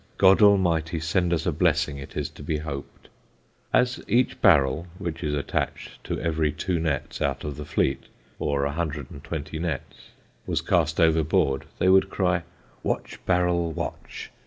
God 0.17 0.41
Almighty 0.41 0.99
send 0.99 1.31
us 1.31 1.45
a 1.45 1.51
blessing 1.51 1.99
it 1.99 2.17
is 2.17 2.27
to 2.31 2.41
be 2.41 2.57
hoped." 2.57 3.07
As 3.71 4.01
each 4.07 4.41
barrel 4.41 4.87
(which 4.97 5.23
is 5.23 5.35
attached 5.35 6.03
to 6.05 6.19
every 6.19 6.51
two 6.51 6.79
nets 6.79 7.21
out 7.21 7.43
of 7.43 7.55
the 7.55 7.65
fleet, 7.65 8.05
or 8.39 8.65
120 8.65 9.59
nets) 9.59 10.09
was 10.47 10.61
cast 10.61 10.99
overboard 10.99 11.65
they 11.77 11.87
would 11.87 12.09
cry: 12.09 12.41
Watch, 12.81 13.23
barrel, 13.27 13.71
watch! 13.73 14.31